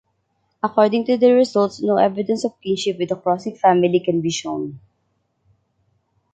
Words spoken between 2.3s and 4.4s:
of kinship with the Krosigk family can be